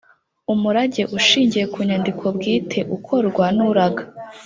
umurage 0.53 1.03
ushingiye 1.17 1.65
ku 1.73 1.77
nyandiko 1.87 2.23
bwite 2.35 2.79
ukorwa 2.97 3.45
n’uraga. 3.55 4.03